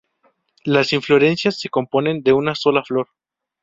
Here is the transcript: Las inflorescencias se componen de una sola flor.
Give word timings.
Las 0.63 0.93
inflorescencias 0.93 1.59
se 1.59 1.69
componen 1.69 2.23
de 2.23 2.33
una 2.33 2.55
sola 2.55 2.83
flor. 2.83 3.09